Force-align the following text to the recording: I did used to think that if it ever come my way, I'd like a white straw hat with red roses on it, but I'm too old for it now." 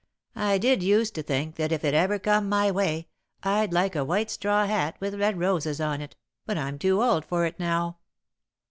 I 0.35 0.57
did 0.57 0.81
used 0.81 1.13
to 1.13 1.21
think 1.21 1.57
that 1.57 1.71
if 1.71 1.85
it 1.85 1.93
ever 1.93 2.17
come 2.17 2.49
my 2.49 2.71
way, 2.71 3.07
I'd 3.43 3.71
like 3.71 3.95
a 3.95 4.03
white 4.03 4.31
straw 4.31 4.65
hat 4.65 4.95
with 4.99 5.13
red 5.13 5.37
roses 5.39 5.79
on 5.79 6.01
it, 6.01 6.15
but 6.47 6.57
I'm 6.57 6.79
too 6.79 7.03
old 7.03 7.23
for 7.23 7.45
it 7.45 7.59
now." 7.59 7.97